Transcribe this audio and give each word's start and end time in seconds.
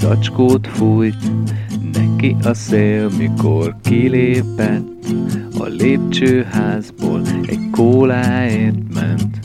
zacskót 0.00 0.66
fújt, 0.66 1.16
neki 1.92 2.36
a 2.42 2.54
szél, 2.54 3.10
mikor 3.18 3.76
kilépett 3.82 5.06
a 5.58 5.64
lépcsőházból, 5.64 7.22
egy 7.46 7.70
kóláért 7.70 8.94
ment 8.94 9.38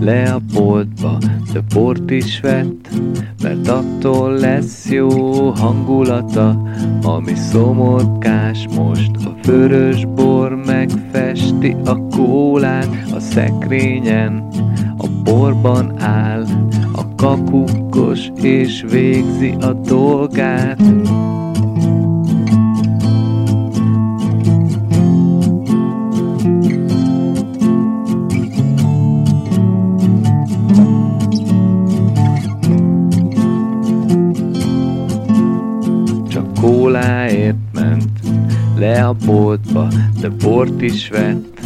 le 0.00 0.32
a 0.32 0.40
boltba, 0.52 1.18
de 1.52 1.62
bort 1.74 2.10
is 2.10 2.40
vett, 2.40 2.88
mert 3.42 3.68
attól 3.68 4.32
lesz 4.32 4.90
jó 4.90 5.50
hangulata, 5.50 6.62
ami 7.02 7.34
szomorkás 7.34 8.66
most. 8.76 9.10
A 9.24 9.34
vörös 9.42 10.04
bor 10.04 10.54
megfesti 10.54 11.76
a 11.84 12.06
kólát 12.06 12.88
a 13.14 13.20
szekrényen, 13.20 14.48
a 14.96 15.06
borban 15.24 16.00
áll, 16.00 16.46
a 16.92 17.07
kakukkos 17.18 18.30
és 18.42 18.84
végzi 18.90 19.54
a 19.60 19.72
dolgát. 19.72 20.80
kóláért 36.60 37.56
ment 37.72 38.20
le 38.76 39.04
a 39.04 39.14
boltba, 39.26 39.88
de 40.20 40.28
bort 40.28 40.82
is 40.82 41.08
vett, 41.08 41.60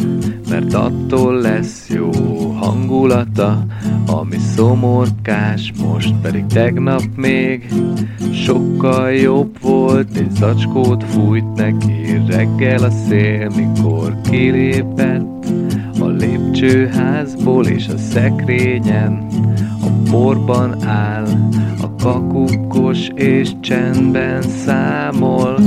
mert 0.49 0.73
attól 0.73 1.41
lesz 1.41 1.89
jó 1.89 2.09
hangulata, 2.51 3.65
ami 4.19 4.37
szomorkás, 4.55 5.73
most 5.87 6.13
pedig 6.21 6.45
tegnap 6.45 7.03
még 7.15 7.73
sokkal 8.33 9.11
jobb 9.11 9.61
volt, 9.61 10.17
egy 10.17 10.31
zacskót 10.31 11.03
fújt 11.03 11.53
neki 11.53 12.21
reggel 12.27 12.83
a 12.83 12.89
szél, 12.89 13.51
mikor 13.55 14.21
kilépett 14.21 15.45
a 15.99 16.05
lépcsőházból 16.05 17.65
és 17.65 17.87
a 17.87 17.97
szekrényen 17.97 19.27
a 19.81 20.09
borban 20.11 20.83
áll, 20.83 21.27
a 21.81 21.95
kakukkos 21.95 23.07
és 23.15 23.51
csendben 23.59 24.41
számol. 24.41 25.59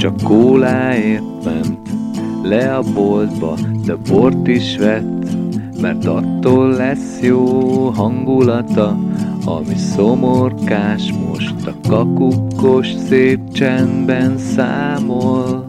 Csak 0.00 0.22
kóláért 0.22 1.44
ment 1.44 1.88
le 2.42 2.76
a 2.76 2.82
boltba, 2.94 3.54
de 3.84 3.96
bort 4.08 4.46
is 4.46 4.76
vett, 4.76 5.26
mert 5.80 6.04
attól 6.04 6.68
lesz 6.68 7.20
jó 7.22 7.88
hangulata, 7.88 8.98
ami 9.44 9.76
szomorkás 9.76 11.12
most 11.12 11.66
a 11.66 11.74
kakukkos 11.88 12.88
szép 13.08 13.52
csendben 13.52 14.38
számol. 14.38 15.59